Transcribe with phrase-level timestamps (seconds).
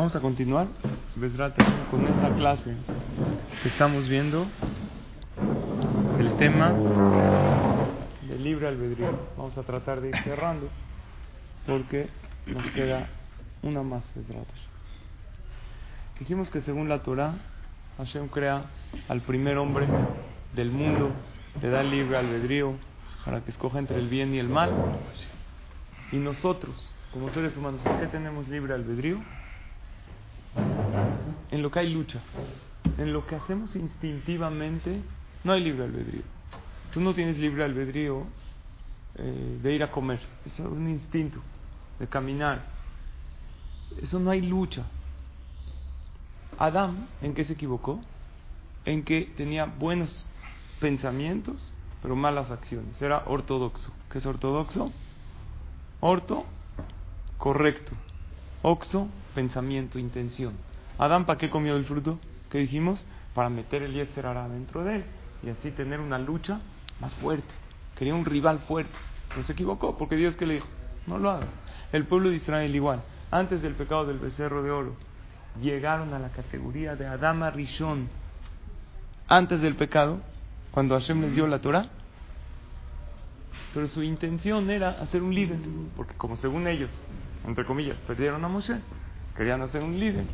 [0.00, 0.66] Vamos a continuar
[1.90, 2.74] con esta clase
[3.62, 4.46] que estamos viendo
[6.18, 6.72] el tema
[8.26, 9.10] del libre albedrío.
[9.36, 10.70] Vamos a tratar de ir cerrando
[11.66, 12.08] porque
[12.46, 13.10] nos queda
[13.60, 14.02] una más.
[16.18, 17.34] Dijimos que según la Torah,
[17.98, 18.70] Hashem crea
[19.06, 19.86] al primer hombre
[20.54, 21.10] del mundo,
[21.60, 22.72] le da libre albedrío
[23.26, 24.72] para que escoja entre el bien y el mal.
[26.10, 29.20] Y nosotros, como seres humanos, ¿en qué tenemos libre albedrío?
[31.50, 32.20] En lo que hay lucha.
[32.98, 35.00] En lo que hacemos instintivamente,
[35.44, 36.22] no hay libre albedrío.
[36.92, 38.24] Tú no tienes libre albedrío
[39.16, 40.20] eh, de ir a comer.
[40.46, 41.40] Es un instinto,
[41.98, 42.64] de caminar.
[44.00, 44.84] Eso no hay lucha.
[46.58, 48.00] Adán, ¿en qué se equivocó?
[48.84, 50.26] En que tenía buenos
[50.80, 53.00] pensamientos, pero malas acciones.
[53.00, 53.92] Era ortodoxo.
[54.10, 54.92] ¿Qué es ortodoxo?
[56.00, 56.44] Orto,
[57.38, 57.92] correcto.
[58.62, 60.54] Oxo, pensamiento, intención.
[61.00, 62.18] Adán, ¿para qué comió el fruto?
[62.50, 63.02] ¿Qué dijimos?
[63.34, 65.04] Para meter el Yetzer dentro de él
[65.42, 66.60] y así tener una lucha
[67.00, 67.48] más fuerte.
[67.96, 68.92] Quería un rival fuerte.
[69.30, 70.68] Pero se equivocó porque Dios que le dijo,
[71.06, 71.48] no lo hagas.
[71.92, 74.94] El pueblo de Israel igual, antes del pecado del becerro de oro,
[75.62, 78.06] llegaron a la categoría de Adama Rishon.
[79.26, 80.20] Antes del pecado,
[80.70, 81.88] cuando Hashem les dio la Torah,
[83.72, 85.60] pero su intención era hacer un líder,
[85.96, 86.90] porque como según ellos,
[87.46, 88.80] entre comillas, perdieron a Moshe,
[89.34, 90.26] querían hacer un líder.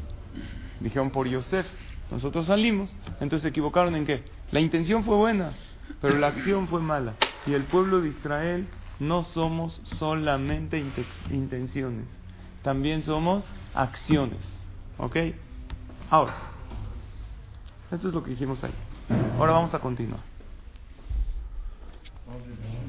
[0.80, 1.66] Dijeron por Yosef,
[2.10, 4.22] nosotros salimos, entonces se equivocaron en qué?
[4.50, 5.52] La intención fue buena,
[6.00, 7.14] pero la acción fue mala.
[7.46, 8.66] Y el pueblo de Israel
[9.00, 10.82] no somos solamente
[11.30, 12.06] intenciones,
[12.62, 14.38] también somos acciones.
[14.98, 15.16] ¿Ok?
[16.10, 16.34] Ahora,
[17.90, 18.72] esto es lo que dijimos ahí.
[19.38, 20.20] Ahora vamos a continuar.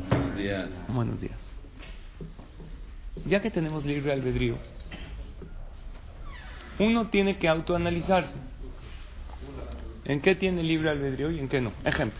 [0.09, 0.69] Buenos días.
[0.87, 1.37] Buenos días.
[3.25, 4.55] Ya que tenemos libre albedrío,
[6.79, 8.33] uno tiene que autoanalizarse.
[10.05, 11.71] ¿En qué tiene libre albedrío y en qué no?
[11.83, 12.19] Ejemplo.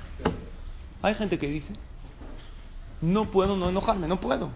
[1.02, 1.74] Hay gente que dice,
[3.02, 4.52] no puedo no enojarme, no puedo.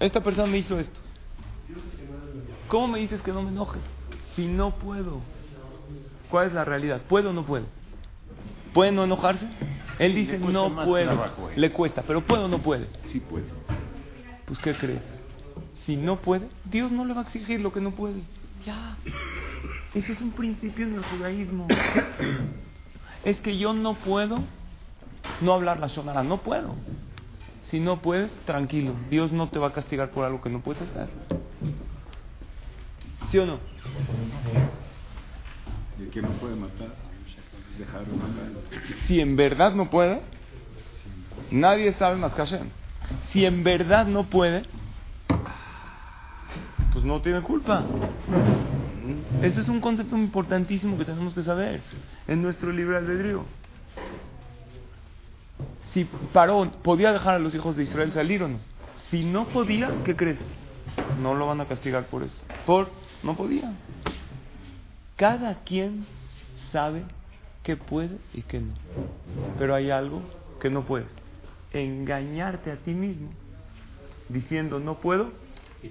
[0.00, 1.00] Esta persona me hizo esto.
[2.68, 3.78] ¿Cómo me dices que no me enoje?
[4.36, 5.20] Si no puedo.
[6.30, 7.02] ¿Cuál es la realidad?
[7.08, 7.66] ¿Puedo o no puedo?
[8.72, 9.48] ¿Puede no enojarse?
[9.98, 11.10] Él dice, no puede.
[11.56, 12.86] Le cuesta, pero ¿puedo o no puede?
[13.10, 13.46] Sí puede.
[14.46, 15.02] Pues ¿qué crees?
[15.84, 18.20] Si no puede, Dios no le va a exigir lo que no puede.
[18.64, 18.96] Ya.
[19.94, 21.66] Ese es un principio en el judaísmo.
[23.24, 24.38] es que yo no puedo
[25.40, 26.22] no hablar la shonara.
[26.22, 26.74] No puedo.
[27.62, 28.94] Si no puedes, tranquilo.
[29.10, 31.08] Dios no te va a castigar por algo que no puedes hacer.
[33.30, 33.58] ¿Sí o no?
[35.98, 37.08] ¿Y que no puede matar?
[39.06, 40.20] Si en verdad no puede,
[41.50, 42.68] nadie sabe más que Hashem.
[43.28, 44.64] Si en verdad no puede,
[47.08, 47.84] no tiene culpa.
[49.42, 51.80] Ese es un concepto importantísimo que tenemos que saber
[52.26, 53.46] en nuestro libre albedrío.
[55.84, 58.58] Si Parón podía dejar a los hijos de Israel salir o no.
[59.08, 60.38] Si no podía, ¿qué crees?
[61.22, 62.42] No lo van a castigar por eso.
[62.66, 62.90] Por
[63.22, 63.72] no podía.
[65.16, 66.04] Cada quien
[66.70, 67.04] sabe
[67.62, 68.74] que puede y que no.
[69.58, 70.20] Pero hay algo
[70.60, 71.08] que no puedes.
[71.72, 73.30] Engañarte a ti mismo
[74.28, 75.32] diciendo no puedo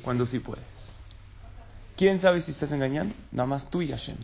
[0.04, 0.77] cuando sí puedes.
[1.98, 3.16] ¿Quién sabe si estás engañando?
[3.32, 4.18] Nada más tú y Hashem.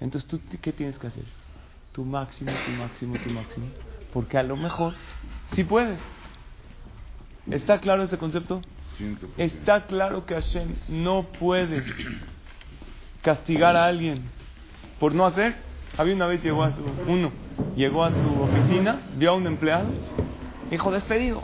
[0.00, 1.24] Entonces, ¿tú qué tienes que hacer?
[1.92, 3.66] Tu máximo, tu máximo, tu máximo.
[4.12, 4.94] Porque a lo mejor
[5.52, 6.00] sí puedes.
[7.48, 8.60] ¿Está claro ese concepto?
[9.36, 11.84] Está claro que Hashem no puede
[13.22, 14.22] castigar a alguien
[14.98, 15.54] por no hacer.
[15.96, 17.32] Había una vez llegó a su uno,
[17.76, 19.90] llegó a su oficina, vio a un empleado,
[20.70, 21.42] dijo despedido.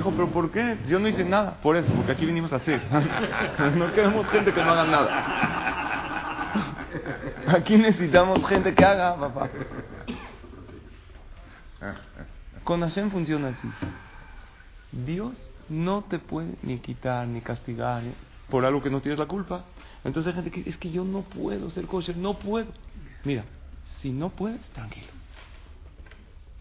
[0.00, 0.78] Dijo, pero ¿por qué?
[0.88, 1.60] Yo no hice nada.
[1.60, 2.80] Por eso, porque aquí vinimos a hacer.
[3.76, 6.52] no queremos gente que no haga nada.
[7.54, 9.50] Aquí necesitamos gente que haga, papá.
[12.64, 13.68] Con Hashem funciona así.
[14.90, 15.36] Dios
[15.68, 18.02] no te puede ni quitar ni castigar
[18.48, 19.66] por algo que no tienes la culpa.
[20.02, 22.72] Entonces hay gente que es que yo no puedo ser kosher, no puedo.
[23.24, 23.44] Mira,
[24.00, 25.08] si no puedes, tranquilo.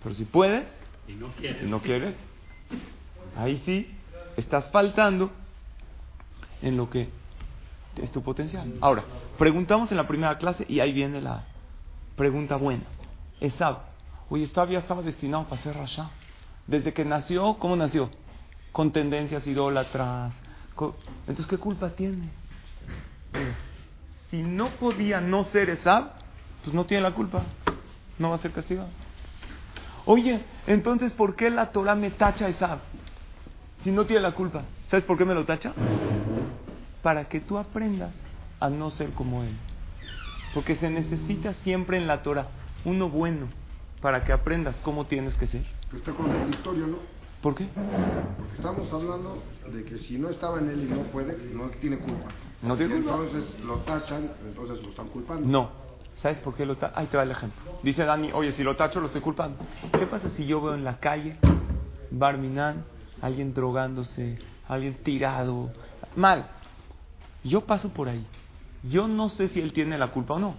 [0.03, 0.65] Pero si puedes
[1.07, 2.15] y no quieres, y no quieres
[3.35, 3.95] ahí sí
[4.37, 5.31] estás faltando
[6.61, 7.09] en lo que
[7.97, 8.73] es tu potencial.
[8.81, 9.03] Ahora,
[9.37, 11.43] preguntamos en la primera clase y ahí viene la
[12.15, 12.83] pregunta buena.
[13.39, 13.79] Esab,
[14.29, 16.09] oye, todavía estaba destinado para ser Rasha.
[16.67, 18.09] Desde que nació, ¿cómo nació?
[18.71, 20.33] Con tendencias idólatras.
[21.27, 22.29] Entonces, ¿qué culpa tiene?
[24.29, 26.11] Si no podía no ser Esab,
[26.63, 27.43] pues no tiene la culpa.
[28.17, 28.89] No va a ser castigado.
[30.05, 32.79] Oye, entonces, ¿por qué la Torah me tacha a Esab?
[33.83, 34.63] Si no tiene la culpa.
[34.89, 35.73] ¿Sabes por qué me lo tacha?
[37.01, 38.13] para que tú aprendas
[38.59, 39.55] a no ser como él.
[40.53, 42.47] Porque se necesita siempre en la Torah
[42.85, 43.47] uno bueno
[44.01, 45.63] para que aprendas cómo tienes que ser.
[45.87, 46.97] Pero está contradictorio, ¿no?
[47.41, 47.67] ¿Por qué?
[48.37, 49.41] Porque estamos hablando
[49.71, 52.29] de que si no estaba en él y no puede, no tiene culpa.
[52.61, 53.11] No tiene culpa.
[53.11, 55.47] Entonces lo tachan, entonces lo están culpando.
[55.47, 55.69] No.
[56.15, 56.97] ¿Sabes por qué lo tacho?
[56.97, 57.79] Ahí te va el ejemplo.
[57.81, 59.57] Dice Dani, oye, si lo tacho lo estoy culpando.
[59.97, 61.37] ¿Qué pasa si yo veo en la calle,
[62.11, 62.83] Barminan,
[63.21, 64.37] alguien drogándose,
[64.67, 65.71] alguien tirado,
[66.15, 66.47] mal?
[67.43, 68.25] Yo paso por ahí.
[68.83, 70.55] Yo no sé si él tiene la culpa o no.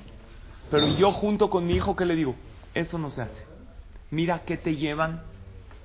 [0.71, 2.35] Pero yo junto con mi hijo, ¿qué le digo?
[2.75, 3.47] Eso no se hace.
[4.11, 5.23] Mira que te llevan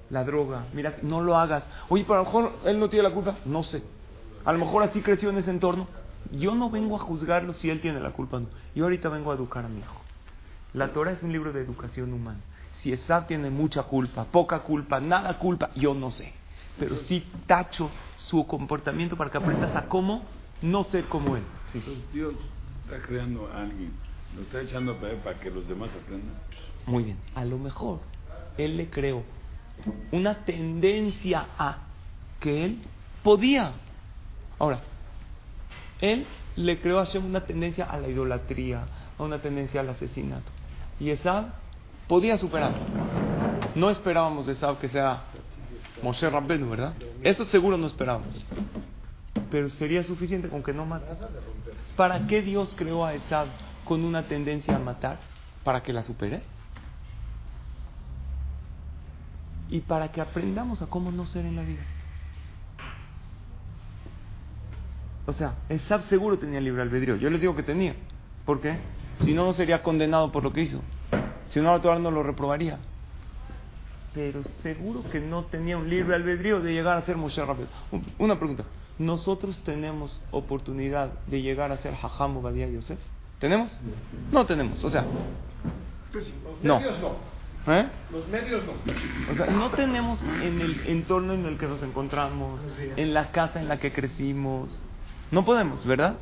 [0.10, 0.66] la droga.
[0.74, 1.64] Mira, no lo hagas.
[1.90, 3.38] Oye, pero a lo mejor él no tiene la culpa.
[3.46, 3.84] No sé.
[4.44, 5.88] A lo mejor así creció en ese entorno.
[6.32, 8.48] Yo no vengo a juzgarlo si él tiene la culpa o no.
[8.76, 10.02] Yo ahorita vengo a educar a mi hijo.
[10.74, 12.40] La Torah es un libro de educación humana.
[12.74, 16.34] Si Esab tiene mucha culpa, poca culpa, nada culpa, yo no sé.
[16.80, 20.24] Pero sí tacho su comportamiento para que aprendas a cómo
[20.62, 21.44] no ser como él.
[21.72, 21.80] Sí.
[21.80, 22.34] Entonces Dios
[22.86, 23.92] está creando a alguien,
[24.36, 26.36] lo está echando a perder para que los demás aprendan.
[26.86, 27.18] Muy bien.
[27.34, 28.00] A lo mejor
[28.58, 29.24] él le creó
[30.12, 31.78] una tendencia a
[32.40, 32.82] que él
[33.24, 33.72] podía.
[34.60, 34.82] Ahora,
[36.02, 36.26] él
[36.56, 38.86] le creó a Hashem una tendencia a la idolatría,
[39.18, 40.52] a una tendencia al asesinato.
[41.00, 41.48] Y Esab
[42.08, 42.80] podía superarlo.
[43.76, 45.24] No esperábamos de Esab que sea
[46.02, 46.94] Moshe Rabbenu, ¿verdad?
[47.24, 48.46] Eso seguro no esperábamos.
[49.52, 51.06] Pero sería suficiente con que no mate.
[51.96, 53.48] ¿Para qué Dios creó a Esab
[53.86, 55.20] con una tendencia a matar?
[55.64, 56.42] ¿Para que la supere?
[59.70, 61.84] y para que aprendamos a cómo no ser en la vida.
[65.26, 67.16] O sea, Esab seguro tenía libre albedrío.
[67.16, 67.96] Yo les digo que tenía.
[68.46, 68.78] ¿Por qué?
[69.24, 70.82] Si no, no sería condenado por lo que hizo.
[71.50, 72.78] Si no, la Torah no lo reprobaría.
[74.16, 77.70] Pero seguro que no tenía un libre albedrío de llegar a ser Moshe Rabbeinu.
[78.18, 78.64] Una pregunta.
[78.98, 82.98] ¿Nosotros tenemos oportunidad de llegar a ser Hajam Obadiah Yosef?
[83.40, 83.70] ¿Tenemos?
[84.32, 84.82] No tenemos.
[84.84, 85.06] O sea,
[86.14, 86.80] Pues los No.
[86.80, 87.74] medios no.
[87.74, 87.88] ¿eh?
[88.10, 89.34] Los medios no.
[89.34, 92.62] O sea, no tenemos en el entorno en el que nos encontramos,
[92.96, 94.70] en la casa en la que crecimos.
[95.32, 96.16] No podemos, ¿verdad?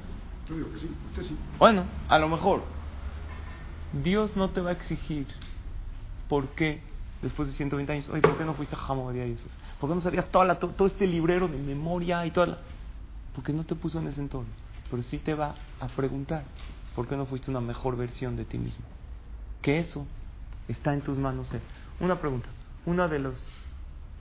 [0.49, 1.37] Yo digo que sí, usted sí.
[1.59, 2.63] Bueno, a lo mejor.
[4.01, 5.27] Dios no te va a exigir
[6.27, 6.81] por qué,
[7.23, 9.47] después de 120 años, oye, ¿por qué no fuiste a Hamadía Yosef?
[9.79, 12.57] ¿Por qué no sabías toda la- to- todo este librero de memoria y toda la...
[13.33, 14.49] Porque no te puso en ese entorno.
[14.91, 16.43] Pero sí te va a preguntar,
[16.95, 18.85] ¿por qué no fuiste una mejor versión de ti mismo?
[19.61, 20.05] Que eso
[20.67, 21.47] está en tus manos.
[21.47, 21.61] ser.
[21.99, 22.49] Una pregunta.
[22.85, 23.43] Uno de los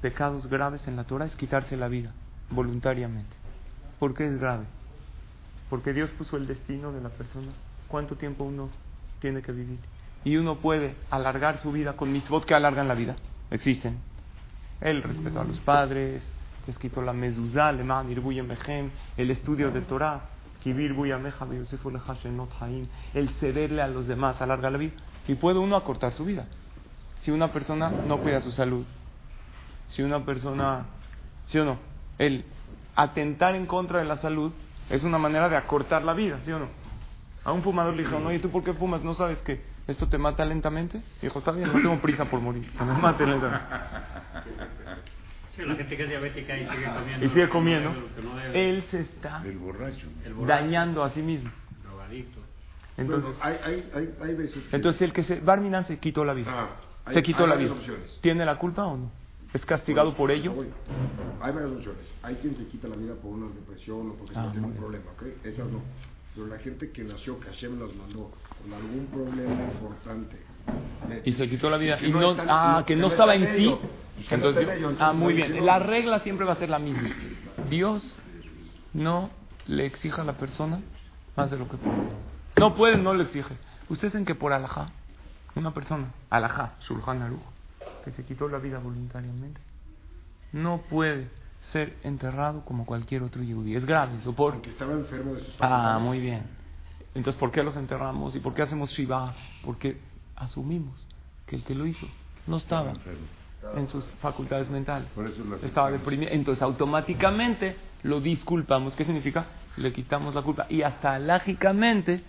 [0.01, 2.13] pecados graves en la Torah es quitarse la vida
[2.51, 3.37] voluntariamente.
[3.99, 4.65] ¿Por qué es grave?
[5.69, 7.49] Porque Dios puso el destino de la persona.
[7.89, 8.69] ¿Cuánto tiempo uno
[9.21, 9.79] tiene que vivir?
[10.25, 13.17] Y uno puede alargar su vida con mitzvot que alargan la vida.
[13.51, 13.99] Existen.
[14.81, 16.23] El respeto a los padres,
[16.65, 20.23] se escrito la mezuzá, el estudio de Torah,
[23.15, 24.93] el cederle a los demás alarga la vida.
[25.27, 26.47] Y puede uno acortar su vida.
[27.21, 28.85] Si una persona no cuida su salud,
[29.89, 30.87] si una persona,
[31.47, 31.79] ¿sí o no?
[32.19, 32.45] El
[32.95, 34.53] atentar en contra de la salud
[34.91, 36.67] es una manera de acortar la vida, ¿sí o no?
[37.45, 39.03] A un fumador le dijeron, oye, ¿tú por qué fumas?
[39.03, 41.03] ¿No sabes que esto te mata lentamente?
[41.21, 43.67] Dijo, está bien, no tengo prisa por morir, que me mate lentamente.
[45.57, 47.27] Sí, la gente que es diabética y sigue comiendo.
[47.27, 47.91] Y sigue comiendo.
[48.23, 50.07] no debe, Él se está El borracho.
[50.25, 51.51] el borracho, dañando a sí mismo.
[52.97, 55.41] Entonces, Bueno, hay, hay, hay, hay veces que- entonces el que se...
[55.41, 56.51] Barminan se quitó la vida.
[56.51, 56.69] Ah,
[57.07, 57.73] hay- Se quitó la vida.
[57.73, 58.19] opciones.
[58.21, 59.11] ¿Tiene la culpa o no?
[59.55, 60.55] ¿Es castigado por ello?
[61.41, 62.05] Hay varias opciones.
[62.23, 65.11] Hay quien se quita la vida por una depresión o porque Ah, tiene un problema,
[65.13, 65.23] ¿ok?
[65.45, 65.83] Esas no.
[66.35, 68.31] Pero la gente que nació, que Hashem las mandó,
[68.63, 70.37] con algún problema importante.
[71.25, 71.99] Y se quitó la vida.
[72.01, 73.79] Y no ah, que no estaba en en sí.
[74.31, 75.65] Entonces, en ah, muy bien.
[75.65, 77.11] La regla siempre va a ser la misma.
[77.69, 78.19] Dios
[78.95, 79.31] no
[79.67, 80.81] le exija a la persona
[81.37, 81.97] más de lo que puede.
[82.57, 83.55] No puede, no le exige.
[83.89, 84.91] Ustedes saben que por alajá,
[85.55, 87.43] una persona, alajá, Shulchan Aruch,
[88.05, 89.61] que se quitó la vida voluntariamente,
[90.53, 91.29] no puede
[91.71, 93.75] ser enterrado como cualquier otro yudí.
[93.77, 94.35] Es grave eso.
[94.35, 96.03] Por, Porque estaba enfermo de sus Ah, facultades.
[96.03, 96.43] muy bien.
[97.15, 98.35] Entonces, ¿por qué los enterramos?
[98.37, 99.35] ¿Y por qué hacemos Shiva?
[99.65, 99.99] Porque
[100.37, 101.07] asumimos
[101.47, 102.07] que el que lo hizo
[102.47, 103.27] no estaba enfermo.
[103.77, 105.09] en sus facultades mentales.
[105.15, 106.33] Por eso lo Estaba deprimido.
[106.33, 108.97] Entonces, automáticamente lo disculpamos.
[108.97, 109.47] ¿Qué significa?
[109.77, 110.67] Le quitamos la culpa.
[110.69, 112.23] Y hasta lógicamente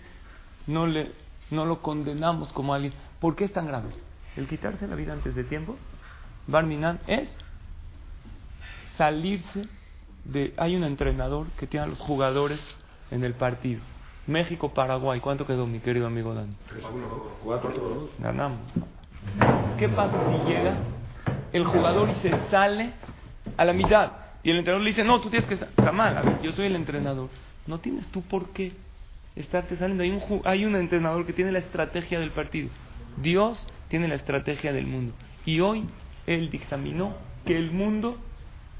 [0.68, 1.12] no, le,
[1.50, 2.92] no lo condenamos como alguien.
[3.20, 3.88] ¿Por qué es tan grave?
[4.36, 5.76] El quitarse la vida antes de tiempo,
[6.46, 7.34] Barminan, es
[8.96, 9.66] salirse
[10.24, 10.54] de...
[10.56, 12.60] Hay un entrenador que tiene a los jugadores
[13.10, 13.80] en el partido.
[14.26, 15.20] México-Paraguay.
[15.20, 16.54] ¿Cuánto quedó, mi querido amigo Dani?
[17.42, 18.10] Cuatro.
[18.18, 18.58] Ganamos.
[19.78, 20.76] ¿Qué pasa si llega
[21.52, 22.92] el jugador y se sale
[23.56, 24.12] a la mitad?
[24.42, 25.54] Y el entrenador le dice, no, tú tienes que...
[25.54, 27.28] Está mal, a ver, yo soy el entrenador.
[27.66, 28.72] No tienes tú por qué
[29.36, 30.02] estarte saliendo.
[30.04, 32.68] Hay un, ju- hay un entrenador que tiene la estrategia del partido.
[33.16, 35.14] Dios tiene la estrategia del mundo.
[35.46, 35.84] Y hoy
[36.26, 37.14] Él dictaminó
[37.46, 38.16] que el mundo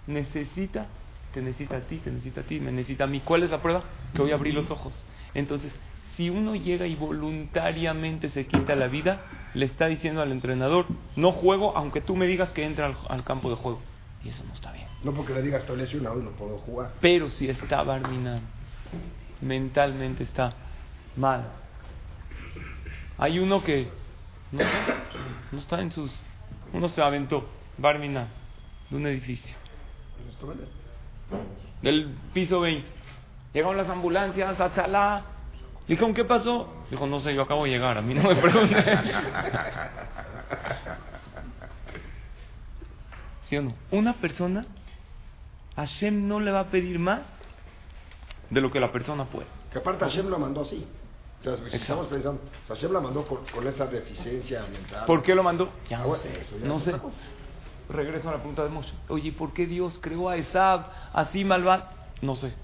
[0.07, 0.87] necesita,
[1.33, 3.21] te necesita a ti, te necesita a ti, me necesita a mí.
[3.21, 3.85] ¿Cuál es la prueba?
[4.15, 4.93] Que hoy abrí los ojos.
[5.35, 5.73] Entonces,
[6.17, 9.23] si uno llega y voluntariamente se quita la vida,
[9.55, 13.25] le está diciendo al entrenador, no juego aunque tú me digas que entra al, al
[13.25, 13.81] campo de juego.
[14.25, 14.87] Y eso no está bien.
[15.03, 16.93] No porque le digas estoy lesionado y no puedo jugar.
[17.01, 18.41] Pero si está Barminan,
[19.41, 20.55] mentalmente está
[21.17, 21.45] mal.
[23.19, 23.89] Hay uno que
[24.51, 26.11] no, está en sus...
[26.73, 27.47] Uno se aventó,
[27.79, 28.29] Barminan,
[28.91, 29.55] de un edificio.
[31.83, 32.87] Del piso 20.
[33.53, 35.23] Llegaron las ambulancias, Atzalá.
[35.87, 36.69] Dijeron, ¿qué pasó?
[36.91, 38.77] Dijo, no sé, yo acabo de llegar, a mí no me pregunte.
[43.49, 43.75] ¿Sí o no?
[43.91, 44.65] Una persona,
[45.77, 47.21] Hashem no le va a pedir más
[48.51, 49.47] de lo que la persona puede.
[49.73, 50.87] Que aparte Hashem lo mandó así.
[51.41, 55.05] O sea, si estamos pensando, Hashem la mandó con, con esa deficiencia mental.
[55.07, 55.69] ¿Por qué lo mandó?
[55.89, 56.95] Ya Ah, no bueno, sé, eso ya no es sé.
[57.89, 58.93] Regreso a la pregunta de Moshe.
[59.09, 61.85] Oye, ¿por qué Dios creó a Esab así malvado?
[62.23, 62.55] No sé.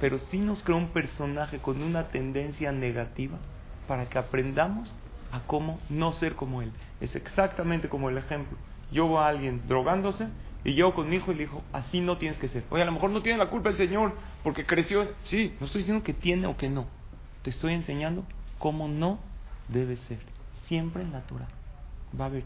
[0.00, 3.38] Pero sí nos creó un personaje con una tendencia negativa
[3.86, 4.92] para que aprendamos
[5.32, 6.70] a cómo no ser como él.
[7.00, 8.56] Es exactamente como el ejemplo.
[8.92, 10.28] Yo veo a alguien drogándose
[10.64, 12.64] y yo con mi hijo y le digo, así no tienes que ser.
[12.70, 15.08] Oye, a lo mejor no tiene la culpa el Señor porque creció.
[15.24, 16.86] Sí, no estoy diciendo que tiene o que no.
[17.42, 18.24] Te estoy enseñando
[18.58, 19.18] cómo no
[19.68, 20.20] debe ser.
[20.66, 21.48] Siempre en la Torah
[22.18, 22.44] va a haber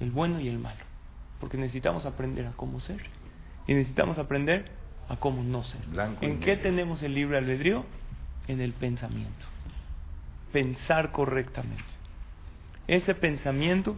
[0.00, 0.89] el bueno y el malo.
[1.40, 3.00] Porque necesitamos aprender a cómo ser.
[3.66, 4.70] Y necesitamos aprender
[5.08, 5.80] a cómo no ser.
[5.86, 6.62] Blanco ¿En qué negro.
[6.62, 7.84] tenemos el libre albedrío?
[8.46, 9.46] En el pensamiento.
[10.52, 11.84] Pensar correctamente.
[12.86, 13.96] Ese pensamiento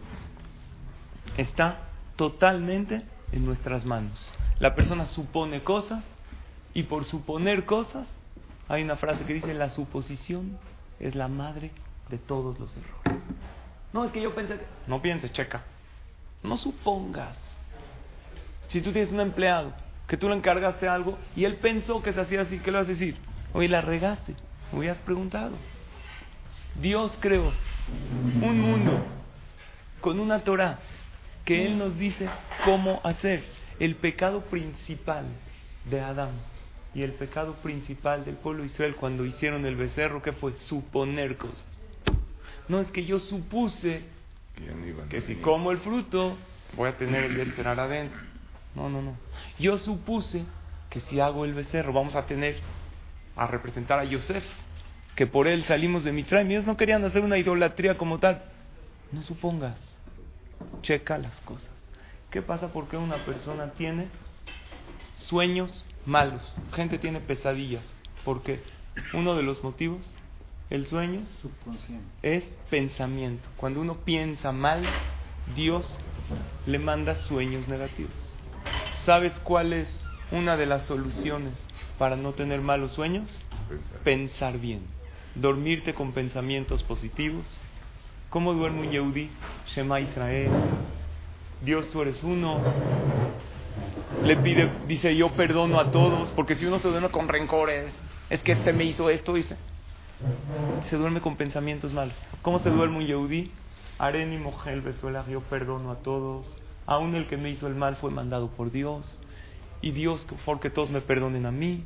[1.37, 4.19] está totalmente en nuestras manos.
[4.59, 6.03] La persona supone cosas
[6.73, 8.07] y por suponer cosas,
[8.67, 10.57] hay una frase que dice, la suposición
[10.99, 11.71] es la madre
[12.09, 13.23] de todos los errores.
[13.91, 14.65] No, es que yo pensé que...
[14.87, 15.63] No pienses, checa.
[16.43, 17.37] No supongas.
[18.67, 19.73] Si tú tienes un empleado
[20.07, 22.87] que tú le encargaste algo y él pensó que se hacía así, ¿qué le vas
[22.87, 23.17] a decir?
[23.53, 24.35] Oye, la regaste.
[24.71, 25.55] Me hubieras preguntado.
[26.81, 27.51] Dios creó
[28.41, 29.05] un mundo
[30.01, 30.79] con una Torah
[31.45, 32.27] que Él nos dice
[32.65, 33.43] cómo hacer.
[33.79, 35.25] El pecado principal
[35.89, 36.31] de Adán
[36.93, 40.55] y el pecado principal del pueblo de Israel cuando hicieron el becerro, ¿qué fue?
[40.57, 41.65] Suponer cosas.
[42.67, 44.03] No es que yo supuse
[44.55, 46.37] Que ya no iban a que si como el fruto
[46.75, 48.19] voy a tener el becerro adentro.
[48.75, 49.15] No, no, no.
[49.59, 50.43] Yo supuse
[50.89, 52.57] que si hago el becerro vamos a tener
[53.35, 54.43] a representar a Yosef,
[55.15, 56.49] que por él salimos de Mitraim.
[56.51, 58.43] Ellos no querían hacer una idolatría como tal.
[59.11, 59.77] No supongas.
[60.81, 61.69] Checa las cosas.
[62.31, 64.07] ¿Qué pasa porque una persona tiene
[65.17, 66.57] sueños malos?
[66.73, 67.83] Gente tiene pesadillas.
[68.25, 68.61] porque
[69.13, 70.01] Uno de los motivos,
[70.73, 72.03] el sueño, Subconsciente.
[72.23, 73.47] es pensamiento.
[73.57, 74.83] Cuando uno piensa mal,
[75.55, 75.99] Dios
[76.65, 78.11] le manda sueños negativos.
[79.05, 79.87] ¿Sabes cuál es
[80.31, 81.53] una de las soluciones
[81.99, 83.29] para no tener malos sueños?
[83.69, 83.99] Pensar.
[83.99, 84.81] Pensar bien.
[85.35, 87.45] Dormirte con pensamientos positivos.
[88.31, 89.29] ¿Cómo duerme un Yehudi?
[89.75, 90.49] Shema Israel.
[91.63, 92.59] Dios, tú eres uno.
[94.23, 96.31] Le pide, dice, yo perdono a todos.
[96.31, 97.93] Porque si uno se duerme con rencores,
[98.31, 99.55] es que este me hizo esto, dice
[100.89, 102.15] se duerme con pensamientos malos.
[102.41, 103.51] ¿Cómo se duerme un Yehudí?
[103.99, 106.45] Areni Mogel Besuela, yo perdono a todos.
[106.85, 109.19] Aún el que me hizo el mal fue mandado por Dios.
[109.81, 111.83] Y Dios, por que todos me perdonen a mí.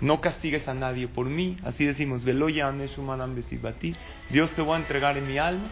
[0.00, 1.56] No castigues a nadie por mí.
[1.64, 2.72] Así decimos, Veloya.
[4.30, 5.68] Dios te voy a entregar en mi alma.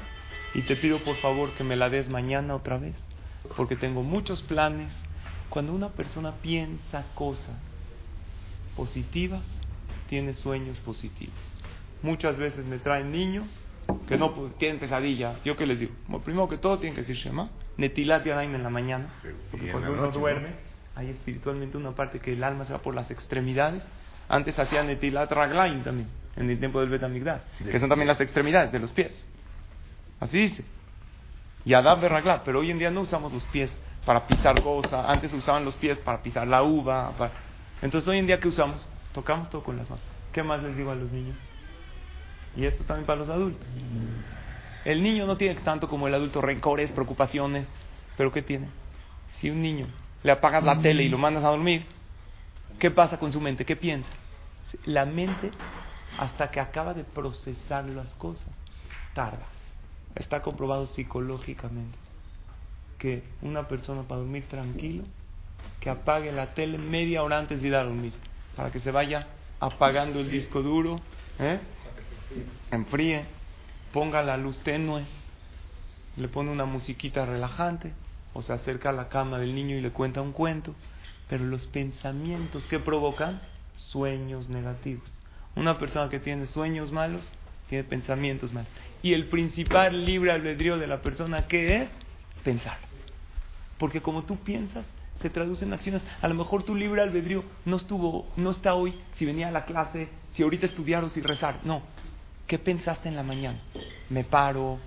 [0.55, 2.97] Y te pido por favor que me la des mañana otra vez.
[3.57, 4.93] Porque tengo muchos planes.
[5.49, 7.57] Cuando una persona piensa cosas
[8.77, 9.43] positivas,
[10.09, 11.35] tiene sueños positivos.
[12.03, 13.47] Muchas veces me traen niños
[14.07, 15.43] que no tienen pesadillas.
[15.45, 15.93] ¿Yo qué les digo?
[16.07, 17.49] Bueno, primero que todo tienen que decir Shema.
[17.77, 19.09] Netilat Yadayim en la mañana.
[19.25, 20.49] Y Porque cuando uno duerme,
[20.95, 23.83] hay espiritualmente una parte que el alma se va por las extremidades.
[24.29, 28.21] Antes hacían Netilat Raglaim también, en el tiempo del Betamigdash, De que son también las
[28.21, 29.11] extremidades de los pies.
[30.21, 30.65] Así dice.
[31.65, 33.71] Yadab Raglat, pero hoy en día no usamos los pies
[34.05, 35.05] para pisar cosas.
[35.09, 37.13] Antes usaban los pies para pisar la uva.
[37.17, 37.33] para-
[37.83, 38.87] Entonces hoy en día, ¿qué usamos?
[39.13, 40.05] Tocamos todo con las manos.
[40.33, 41.37] ¿Qué más les digo a los niños?
[42.57, 43.67] Y esto también para los adultos.
[44.85, 47.67] El niño no tiene tanto como el adulto rencores, preocupaciones.
[48.17, 48.69] ¿Pero qué tiene?
[49.39, 49.87] Si un niño
[50.23, 51.85] le apagas la tele y lo mandas a dormir,
[52.79, 53.65] ¿qué pasa con su mente?
[53.65, 54.09] ¿Qué piensa?
[54.85, 55.51] La mente,
[56.19, 58.49] hasta que acaba de procesar las cosas,
[59.15, 59.47] tarda.
[60.17, 61.97] Está comprobado psicológicamente
[62.99, 65.05] que una persona para dormir tranquilo,
[65.81, 68.13] que apague la tele media hora antes de ir a dormir,
[68.57, 69.29] para que se vaya
[69.61, 71.01] apagando el disco duro,
[71.39, 71.61] ¿eh?
[72.71, 73.25] Enfríe,
[73.93, 75.05] ponga la luz tenue,
[76.17, 77.93] le pone una musiquita relajante,
[78.35, 80.75] o se acerca a la cama del niño y le cuenta un cuento,
[81.29, 83.41] pero los pensamientos que provocan
[83.77, 85.09] sueños negativos.
[85.57, 87.29] Una persona que tiene sueños malos
[87.69, 88.71] tiene pensamientos malos.
[89.03, 91.89] Y el principal libre albedrío de la persona que es
[92.45, 92.79] pensar.
[93.79, 94.85] Porque como tú piensas,
[95.21, 96.03] se traduce en acciones.
[96.21, 99.65] A lo mejor tu libre albedrío no estuvo, no está hoy si venía a la
[99.65, 101.61] clase, si ahorita estudiar o si rezar.
[101.65, 101.83] No.
[102.49, 103.59] ¿Qué pensaste en la mañana?
[104.09, 104.79] Me paro,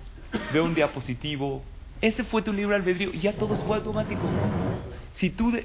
[0.52, 1.62] veo un diapositivo.
[2.00, 3.12] Ese fue tu libre albedrío.
[3.12, 4.22] Ya todo fue automático.
[5.14, 5.56] Si tú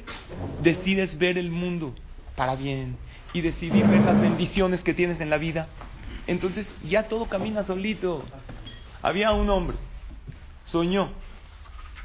[0.61, 1.95] decides ver el mundo
[2.35, 2.97] para bien
[3.33, 5.69] y decidir ver las bendiciones que tienes en la vida,
[6.27, 8.23] entonces ya todo camina solito.
[9.01, 9.77] Había un hombre,
[10.65, 11.09] soñó.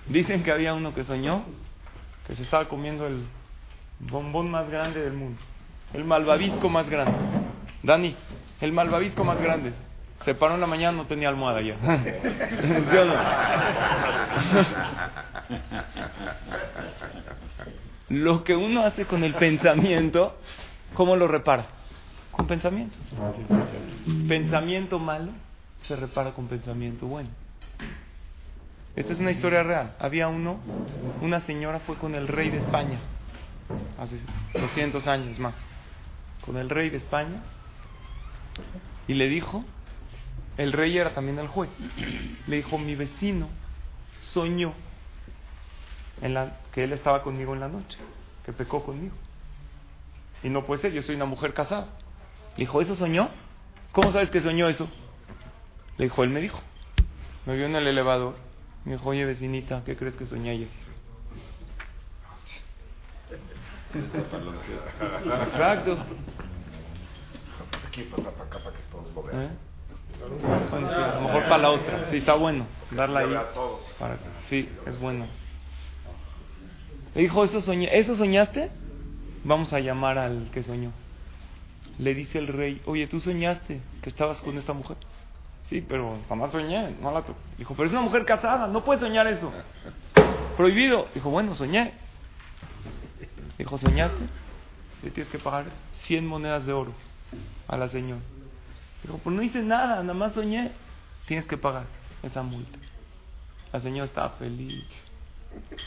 [0.08, 1.44] Dicen que había uno que soñó
[2.26, 3.24] que se estaba comiendo el
[4.00, 5.38] bombón más grande del mundo,
[5.92, 7.31] el malvavisco más grande.
[7.82, 8.14] Dani,
[8.60, 9.72] el malvavisco más grande.
[10.24, 11.74] Se paró en la mañana, no tenía almohada ya.
[18.08, 20.36] Lo que uno hace con el pensamiento,
[20.94, 21.66] ¿cómo lo repara?
[22.30, 22.96] Con pensamiento.
[24.28, 25.32] Pensamiento malo
[25.88, 27.30] se repara con pensamiento bueno.
[28.94, 29.94] Esta es una historia real.
[29.98, 30.58] Había uno,
[31.22, 32.98] una señora fue con el rey de España,
[33.98, 34.20] hace
[34.52, 35.54] 200 años más,
[36.44, 37.40] con el rey de España,
[39.08, 39.64] y le dijo,
[40.56, 41.70] el rey era también el juez,
[42.46, 43.48] le dijo, mi vecino
[44.20, 44.74] soñó
[46.20, 47.98] en la, que él estaba conmigo en la noche,
[48.44, 49.14] que pecó conmigo.
[50.42, 51.88] Y no puede ser, yo soy una mujer casada.
[52.56, 53.28] Le dijo, ¿eso soñó?
[53.92, 54.88] ¿Cómo sabes que soñó eso?
[55.98, 56.60] Le dijo, él me dijo.
[57.46, 58.36] Me vio en el elevador
[58.84, 60.68] me dijo, oye vecinita, ¿qué crees que soñé ayer?
[65.46, 65.98] Exacto.
[68.00, 69.48] ¿Eh?
[70.22, 72.10] a lo mejor para la otra.
[72.10, 72.66] Sí, está bueno.
[72.90, 73.36] Darla ahí.
[73.98, 75.26] Para, sí, es bueno.
[77.14, 78.70] Le dijo, ¿eso, soñé, ¿eso soñaste?
[79.44, 80.92] Vamos a llamar al que soñó.
[81.98, 84.96] Le dice el rey, oye, ¿tú soñaste que estabas con esta mujer?
[85.68, 87.22] Sí, pero jamás soñé, no la
[87.58, 89.52] Dijo, pero es una mujer casada, no puede soñar eso.
[90.56, 91.08] Prohibido.
[91.14, 91.92] Dijo, bueno, soñé.
[93.58, 94.24] Dijo, ¿soñaste?
[95.02, 95.66] Le tienes que pagar
[96.04, 96.92] 100 monedas de oro
[97.68, 98.20] a la señora.
[99.02, 100.72] Dijo, pues no hice nada, nada más soñé.
[101.26, 101.84] Tienes que pagar
[102.22, 102.78] esa multa.
[103.72, 104.84] La señora estaba feliz.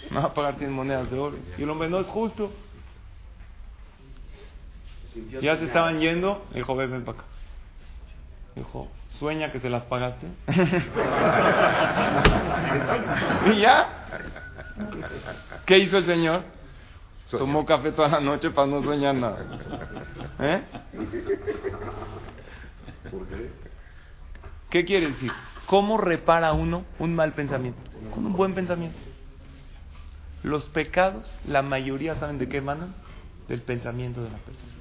[0.10, 1.38] Me va a pagar 100 monedas de oro.
[1.58, 2.52] Y el hombre, no es justo.
[5.42, 6.46] Ya se estaban yendo.
[6.54, 7.28] Dijo, ven, ven para acá.
[8.56, 10.28] Dijo, sueña que se las pagaste.
[13.54, 14.08] y ya.
[15.66, 16.44] ¿Qué hizo el Señor?
[17.30, 19.46] Tomó café toda la noche para no soñar nada.
[20.40, 20.62] ¿Eh?
[24.70, 24.86] qué?
[24.86, 25.32] quiere decir?
[25.66, 27.80] ¿Cómo repara uno un mal pensamiento?
[28.14, 28.98] Con un buen pensamiento.
[30.44, 32.94] Los pecados, la mayoría saben de qué emanan?
[33.48, 34.74] Del pensamiento de la persona.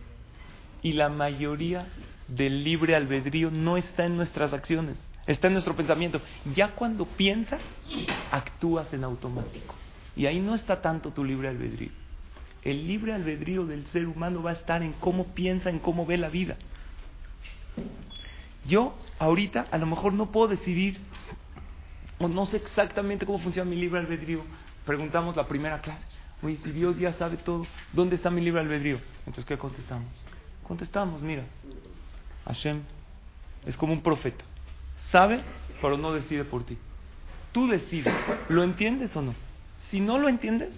[0.82, 1.86] Y la mayoría
[2.28, 6.20] del libre albedrío no está en nuestras acciones, está en nuestro pensamiento.
[6.54, 7.62] Ya cuando piensas,
[8.30, 9.74] actúas en automático.
[10.14, 12.03] Y ahí no está tanto tu libre albedrío.
[12.64, 16.16] El libre albedrío del ser humano va a estar en cómo piensa, en cómo ve
[16.16, 16.56] la vida.
[18.66, 20.98] Yo ahorita a lo mejor no puedo decidir
[22.18, 24.42] o no sé exactamente cómo funciona mi libre albedrío.
[24.86, 26.04] Preguntamos la primera clase.
[26.42, 28.98] Oye, si Dios ya sabe todo, ¿dónde está mi libre albedrío?
[29.20, 30.08] Entonces, ¿qué contestamos?
[30.62, 31.44] Contestamos, mira,
[32.46, 32.80] Hashem
[33.66, 34.44] es como un profeta.
[35.10, 35.42] Sabe,
[35.80, 36.78] pero no decide por ti.
[37.52, 38.14] Tú decides.
[38.48, 39.34] ¿Lo entiendes o no?
[39.90, 40.70] Si no lo entiendes,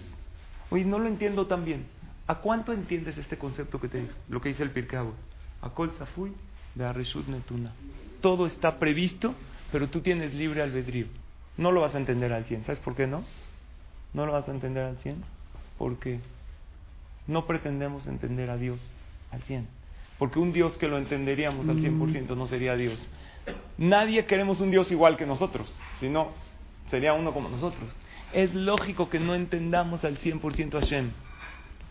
[0.69, 1.85] oye, no lo entiendo tan bien.
[2.27, 4.13] ¿A cuánto entiendes este concepto que te digo?
[4.29, 4.99] Lo que dice el Pirkei
[5.61, 6.33] A Kol Zafui
[6.75, 7.71] de Arishut Netuna.
[8.21, 9.33] Todo está previsto,
[9.71, 11.07] pero tú tienes libre albedrío.
[11.57, 12.65] No lo vas a entender al 100.
[12.65, 13.23] ¿Sabes por qué no?
[14.13, 15.23] No lo vas a entender al 100
[15.77, 16.19] porque
[17.27, 18.81] no pretendemos entender a Dios
[19.31, 19.67] al 100.
[20.17, 23.09] Porque un Dios que lo entenderíamos al 100% no sería Dios.
[23.77, 26.31] Nadie queremos un Dios igual que nosotros, sino
[26.89, 27.89] sería uno como nosotros.
[28.33, 31.11] Es lógico que no entendamos al 100% a Hashem.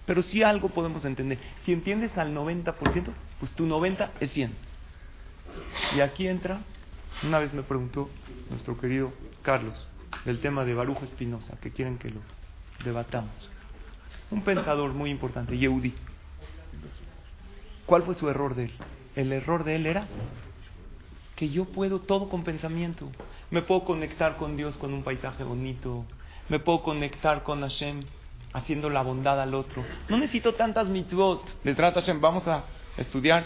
[0.07, 1.38] Pero si algo podemos entender.
[1.64, 2.75] Si entiendes al 90%,
[3.40, 4.53] pues tu 90 es 100.
[5.96, 6.61] Y aquí entra,
[7.22, 8.09] una vez me preguntó
[8.51, 9.88] nuestro querido Carlos,
[10.25, 12.20] el tema de Baruch Espinosa, que quieren que lo
[12.85, 13.33] debatamos.
[14.31, 15.94] Un pensador muy importante, Yehudi.
[17.87, 18.72] ¿Cuál fue su error de él?
[19.14, 20.07] El error de él era
[21.37, 23.09] que yo puedo todo con pensamiento.
[23.51, 26.05] Me puedo conectar con Dios con un paisaje bonito.
[26.48, 28.02] Me puedo conectar con Hashem
[28.52, 29.85] haciendo la bondad al otro.
[30.09, 31.62] No necesito tantas mitzvot.
[31.64, 32.64] Detrás Hashem, vamos a
[32.96, 33.44] estudiar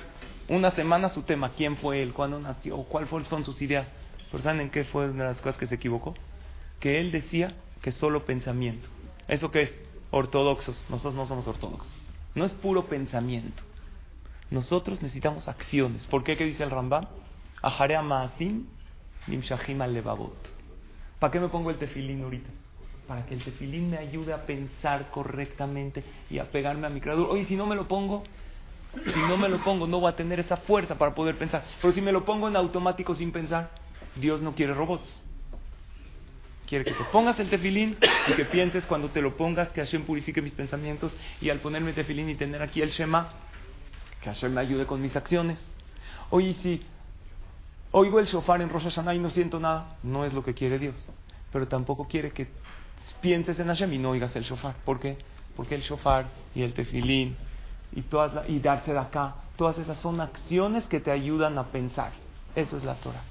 [0.49, 3.87] Una semana su tema, quién fue él, cuándo nació, cuáles fueron sus ideas.
[4.31, 6.15] Pero ¿saben en qué fue una de las cosas que se equivocó?
[6.81, 8.89] Que él decía que solo pensamiento.
[9.29, 9.71] ¿Eso qué es?
[10.11, 10.85] Ortodoxos.
[10.89, 11.93] Nosotros no somos ortodoxos.
[12.35, 13.63] No es puro pensamiento.
[14.51, 16.05] Nosotros necesitamos acciones.
[16.07, 16.37] ¿Por qué?
[16.37, 17.07] ¿Qué dice el Rambam?
[17.63, 18.67] Ajarea ma'asim
[19.29, 20.03] nimshahim al.
[21.21, 22.51] ¿Para qué me pongo el tefilín ahorita?
[23.11, 27.29] Para que el tefilín me ayude a pensar correctamente y a pegarme a mi creador.
[27.29, 28.23] Oye, si no me lo pongo,
[29.05, 31.65] si no me lo pongo, no voy a tener esa fuerza para poder pensar.
[31.83, 33.71] Pero si me lo pongo en automático sin pensar,
[34.15, 35.21] Dios no quiere robots.
[36.69, 37.97] Quiere que te pongas el tefilín
[38.29, 41.93] y que pienses cuando te lo pongas que Hashem purifique mis pensamientos y al ponerme
[41.93, 43.29] tefilín y tener aquí el Shema,
[44.23, 45.59] que Hashem me ayude con mis acciones.
[46.31, 46.81] Oye, si
[47.91, 50.79] oigo el shofar en Rosh Hashanah y no siento nada, no es lo que quiere
[50.79, 50.95] Dios.
[51.53, 52.47] Pero tampoco quiere que
[53.21, 54.75] pienses en Hashem y no oigas el shofar.
[54.85, 55.19] ¿Por qué?
[55.57, 57.37] Porque el shofar y el tefilín
[57.93, 58.33] y, todas
[58.63, 62.13] darse de acá, todas esas son acciones que te ayudan a pensar.
[62.55, 63.23] Eso es la Torah.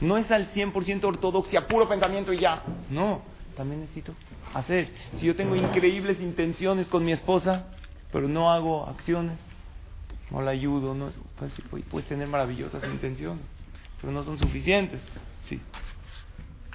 [0.00, 2.62] No es al 100% ortodoxia, puro pensamiento y ya.
[2.90, 3.22] No,
[3.56, 4.14] también necesito
[4.52, 4.90] hacer.
[5.16, 7.66] Si yo tengo increíbles intenciones con mi esposa,
[8.10, 9.38] pero no hago acciones,
[10.30, 11.52] no la ayudo, no, pues,
[11.90, 13.44] puedes tener maravillosas intenciones,
[14.00, 15.00] pero no son suficientes.
[15.48, 15.60] Sí.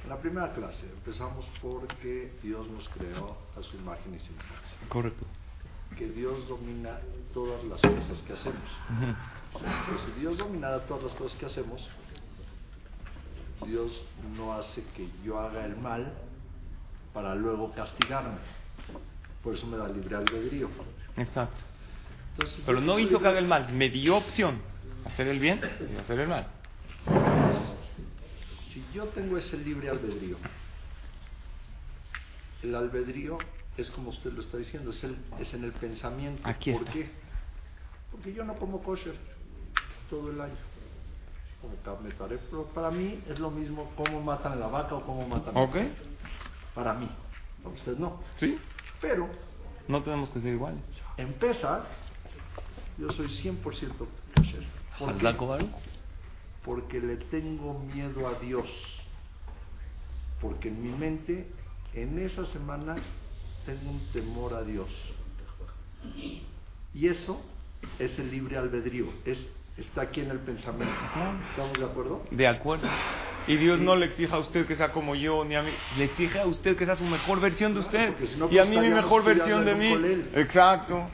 [0.07, 4.77] En la primera clase empezamos porque Dios nos creó a su imagen y semejanza.
[4.87, 5.25] Correcto.
[5.97, 6.97] Que Dios domina
[7.33, 8.61] todas las cosas que hacemos.
[9.51, 11.85] Pues si Dios dominara todas las cosas que hacemos,
[13.65, 14.01] Dios
[14.37, 16.13] no hace que yo haga el mal
[17.13, 18.37] para luego castigarme.
[19.43, 20.69] Por eso me da libre albedrío.
[21.17, 21.65] Exacto.
[22.65, 24.61] Pero no hizo que haga el mal, me dio opción.
[25.03, 26.47] Hacer el bien y hacer el mal.
[28.77, 30.37] Si yo tengo ese libre albedrío,
[32.61, 33.39] el albedrío
[33.75, 36.47] es como usted lo está diciendo, es, el, es en el pensamiento.
[36.47, 36.93] Aquí ¿Por está.
[36.93, 37.09] qué?
[38.11, 39.15] Porque yo no como kosher
[40.11, 40.53] todo el año.
[41.59, 42.11] Como carne
[42.51, 45.61] pero para mí es lo mismo cómo matan a la vaca o cómo matan a
[45.61, 45.75] ¿Ok?
[46.75, 47.09] Para mí.
[47.63, 48.21] Para usted no.
[48.39, 48.59] Sí.
[49.01, 49.27] Pero
[49.87, 50.81] No tenemos que ser iguales.
[51.17, 51.81] en Pesach,
[52.99, 53.63] yo soy 100%
[54.35, 54.63] kosher.
[54.99, 55.86] ¿Por qué?
[56.67, 58.67] Porque le tengo miedo a Dios.
[60.41, 61.47] Porque en mi mente,
[61.93, 62.97] en esa semana,
[63.65, 64.89] tengo un temor a Dios.
[66.93, 67.41] Y eso
[67.97, 69.05] es el libre albedrío.
[69.25, 70.93] Es, está aquí en el pensamiento.
[71.51, 72.23] ¿Estamos de acuerdo?
[72.31, 72.87] De acuerdo.
[73.47, 75.71] Y Dios no le exige a usted que sea como yo, ni a mí.
[75.97, 78.09] Le exige a usted que sea su mejor versión de usted.
[78.09, 79.89] porque si no, y a mí mi mejor versión de mí.
[79.89, 80.31] colel.
[80.35, 81.09] Exacto.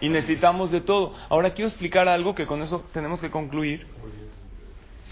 [0.00, 1.14] Y necesitamos de todo.
[1.28, 3.86] Ahora quiero explicar algo que con eso tenemos que concluir.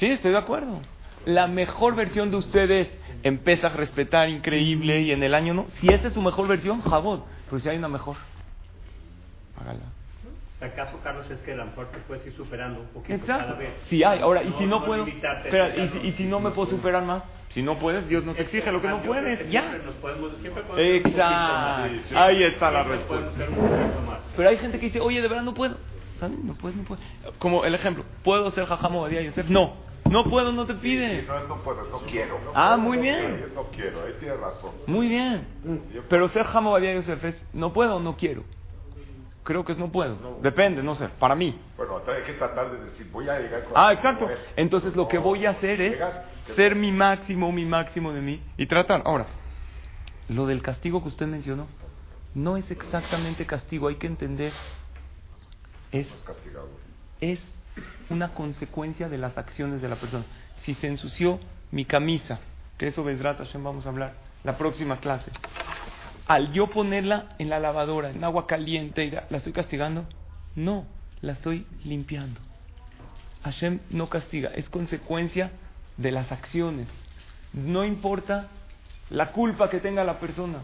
[0.01, 0.81] Sí, estoy de acuerdo.
[1.27, 5.67] La mejor versión de usted es empieza a respetar increíble y en el año no.
[5.79, 7.23] Si esa es su mejor versión, jabón.
[7.49, 8.17] Pero si hay una mejor,
[9.61, 9.81] hágala.
[10.63, 13.47] ¿Acaso, Carlos, es que a lo mejor te puedes ir superando un poquito Exacto.
[13.47, 13.71] cada vez?
[13.89, 15.07] Si hay, ahora, y si no, no puedo.
[15.07, 17.23] Espera, y, si, y si no me puedo superar más,
[17.55, 19.39] si no puedes, Dios no te exige lo que no puedes.
[19.39, 19.61] que Ya.
[19.63, 21.53] Siempre, nos podemos, siempre podemos Exacto.
[21.55, 21.91] más.
[22.09, 23.47] Sí, Ahí está la Siempre respuesta.
[24.07, 24.19] más.
[24.37, 25.77] Pero hay gente que dice, oye, de verdad no puedo.
[26.19, 26.39] ¿Sabes?
[26.39, 27.05] No puedes, no puedes.
[27.39, 29.49] Como el ejemplo, ¿puedo ser Jajamo Badía Yosef?
[29.49, 29.75] No.
[30.11, 31.23] No puedo, no te pide.
[31.23, 32.39] No, no puedo, no quiero.
[32.53, 33.53] Ah, muy bien.
[33.55, 34.73] No quiero, ahí tienes razón.
[34.87, 35.47] Muy bien.
[36.09, 38.43] Pero ser Jajamo Badía Yosef es, no puedo o no quiero.
[39.45, 40.39] Creo que es no puedo.
[40.43, 41.59] Depende, no sé, para mí.
[41.77, 44.29] Bueno, entonces hay que tratar de decir, voy a llegar con Ah, exacto.
[44.57, 45.99] Entonces lo que voy a hacer es
[46.57, 49.03] ser mi máximo, mi máximo de mí y tratar.
[49.05, 49.27] Ahora,
[50.29, 51.67] lo del castigo que usted mencionó
[52.35, 54.53] no es exactamente castigo, hay que entender,
[55.91, 56.69] es, Castigado.
[57.21, 57.41] es
[58.11, 60.25] una consecuencia de las acciones de la persona.
[60.59, 62.41] Si se ensució mi camisa,
[62.77, 65.31] que eso Besrat Hashem vamos a hablar la próxima clase,
[66.27, 70.05] al yo ponerla en la lavadora, en agua caliente, la estoy castigando,
[70.55, 70.87] no,
[71.21, 72.41] la estoy limpiando.
[73.43, 75.51] Hashem no castiga, es consecuencia
[75.97, 76.89] de las acciones.
[77.53, 78.49] No importa
[79.09, 80.59] la culpa que tenga la persona.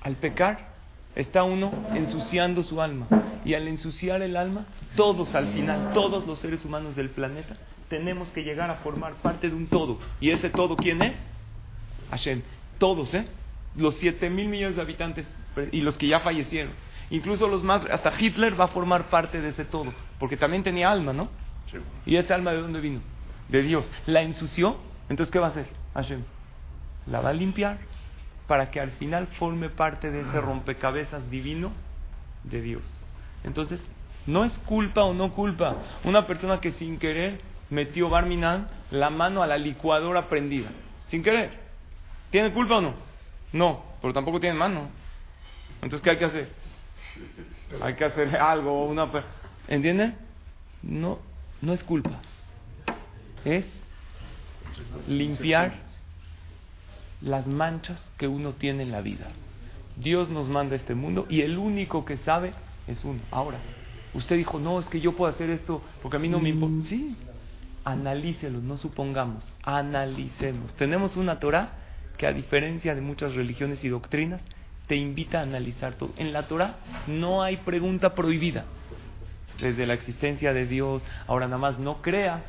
[0.00, 0.75] Al pecar,
[1.16, 3.08] está uno ensuciando su alma.
[3.44, 7.56] Y al ensuciar el alma, todos al final, todos los seres humanos del planeta,
[7.88, 9.98] tenemos que llegar a formar parte de un todo.
[10.20, 11.14] ¿Y ese todo quién es?
[12.10, 12.42] Hashem.
[12.78, 13.26] Todos, ¿eh?
[13.76, 15.26] Los 7 mil millones de habitantes
[15.72, 16.72] y los que ya fallecieron.
[17.10, 19.92] Incluso los más, hasta Hitler va a formar parte de ese todo.
[20.18, 21.28] Porque también tenía alma, ¿no?
[21.70, 21.78] Sí.
[22.04, 23.00] ¿Y esa alma de dónde vino?
[23.48, 23.88] De Dios.
[24.06, 24.76] La ensució,
[25.08, 25.68] entonces ¿qué va a hacer?
[25.94, 26.22] Hashem.
[27.06, 27.78] La va a limpiar
[28.46, 31.72] para que al final forme parte de ese rompecabezas divino
[32.44, 32.82] de Dios.
[33.44, 33.80] Entonces,
[34.26, 35.76] no es culpa o no culpa.
[36.04, 40.68] Una persona que sin querer metió Barminan la mano a la licuadora prendida.
[41.08, 41.50] Sin querer.
[42.30, 42.94] ¿Tiene culpa o no?
[43.52, 44.88] No, pero tampoco tiene mano.
[45.82, 46.48] Entonces, ¿qué hay que hacer?
[47.80, 49.10] Hay que hacer algo, una...
[49.10, 49.24] per-
[49.68, 50.16] ¿Entienden?
[50.82, 51.18] no,
[51.62, 52.20] no es culpa.
[53.44, 53.64] Es
[55.08, 55.74] limpiar
[57.26, 59.26] las manchas que uno tiene en la vida.
[59.96, 62.52] Dios nos manda a este mundo y el único que sabe
[62.86, 63.20] es uno.
[63.30, 63.58] Ahora,
[64.14, 66.88] usted dijo, no, es que yo puedo hacer esto porque a mí no me importa.
[66.88, 67.16] Sí,
[67.84, 70.74] analícelo, no supongamos, analicemos.
[70.76, 71.72] Tenemos una Torah
[72.16, 74.40] que a diferencia de muchas religiones y doctrinas,
[74.86, 76.12] te invita a analizar todo.
[76.16, 76.76] En la Torah
[77.08, 78.64] no hay pregunta prohibida.
[79.60, 82.44] Desde la existencia de Dios, ahora nada más no crea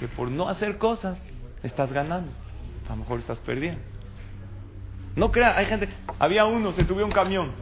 [0.00, 1.18] que por no hacer cosas
[1.62, 2.32] estás ganando.
[2.88, 3.80] A lo mejor estás perdiendo.
[5.14, 7.52] No crea, hay gente, había uno, se subió a un camión.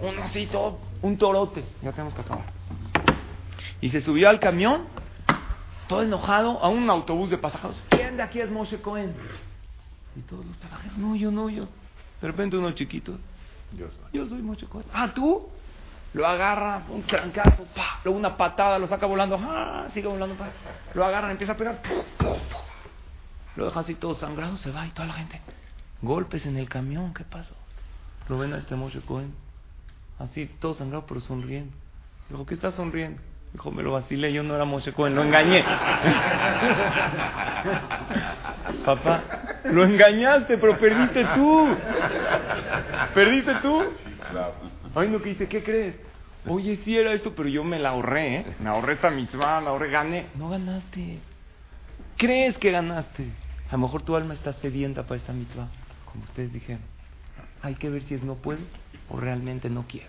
[0.00, 1.64] Uno así, todo, un torote.
[1.82, 2.44] Ya tenemos que acabar.
[3.80, 4.82] Y se subió al camión,
[5.86, 7.84] todo enojado, a un autobús de pasajeros.
[7.90, 9.14] ¿Quién de aquí es Moshe Cohen?
[10.16, 11.68] Y todos los pasajeros, no, yo no, yo.
[12.20, 13.12] De repente uno chiquito,
[13.76, 14.00] Yo soy.
[14.12, 14.86] yo soy Moshe Cohen.
[14.92, 15.48] Ah, tú.
[16.14, 20.48] Lo agarra, un trancazo, pa, luego una patada, lo saca volando, ah, sigue volando, pa.
[20.94, 21.82] lo agarran, empieza a pegar.
[23.58, 25.40] Lo deja así todo sangrado, se va y toda la gente,
[26.00, 27.56] golpes en el camión, ¿qué pasó?
[28.28, 29.34] Lo ven a este Moshe Cohen,
[30.20, 31.74] así todo sangrado pero sonriendo.
[32.30, 33.20] Dijo, ¿qué estás sonriendo?
[33.52, 35.64] Dijo, me lo vacilé, yo no era Moshe Cohen, lo engañé.
[38.84, 39.24] Papá,
[39.64, 41.68] lo engañaste, pero perdiste tú.
[43.12, 43.82] Perdiste tú.
[44.30, 44.54] Claro.
[44.94, 45.96] Ay, no, que dice, ¿qué crees?
[46.46, 48.46] Oye, sí era esto, pero yo me la ahorré, ¿eh?
[48.60, 50.26] Me ahorré esta mitzvah, me ahorré, gané.
[50.36, 51.18] No ganaste.
[52.16, 53.47] ¿Crees que ganaste?
[53.68, 55.68] A lo mejor tu alma está sedienta para esta mitzvah,
[56.10, 56.82] como ustedes dijeron.
[57.62, 58.60] Hay que ver si es no puedo
[59.10, 60.08] o realmente no quiero.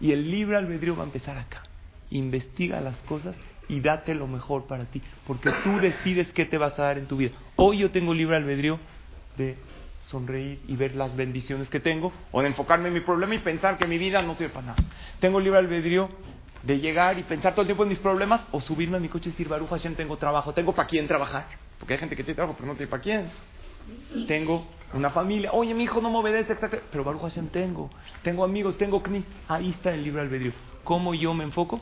[0.00, 1.62] Y el libre albedrío va a empezar acá.
[2.10, 3.34] Investiga las cosas
[3.68, 7.06] y date lo mejor para ti, porque tú decides qué te vas a dar en
[7.06, 7.32] tu vida.
[7.56, 8.78] Hoy yo tengo libre albedrío
[9.36, 9.56] de
[10.06, 13.76] sonreír y ver las bendiciones que tengo, o de enfocarme en mi problema y pensar
[13.76, 14.84] que mi vida no sirve para nada.
[15.20, 16.08] Tengo libre albedrío
[16.62, 19.28] de llegar y pensar todo el tiempo en mis problemas, o subirme a mi coche
[19.28, 21.46] y decir, Baruch Hashem, tengo trabajo, tengo para quién trabajar,
[21.78, 23.30] porque hay gente que tiene trabajo, pero no tiene para quién.
[24.26, 27.90] Tengo una familia, oye, mi hijo no me obedece, exacto, pero Baruch Hashem tengo,
[28.22, 30.52] tengo amigos, tengo knis, ahí está el libre albedrío.
[30.84, 31.80] ¿Cómo yo me enfoco?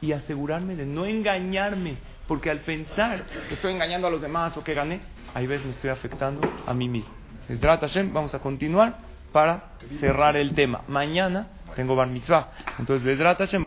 [0.00, 4.64] Y asegurarme de no engañarme, porque al pensar que estoy engañando a los demás o
[4.64, 5.00] que gané,
[5.34, 7.14] ahí ves me estoy afectando a mí mismo.
[7.48, 8.98] Hashem, vamos a continuar
[9.32, 10.82] para cerrar el tema.
[10.88, 12.48] Mañana tengo Bar Mitzvah.
[12.78, 13.62] Entonces, Hashem.